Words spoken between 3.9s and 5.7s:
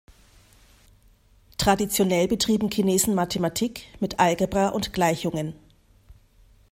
mit Algebra und Gleichungen.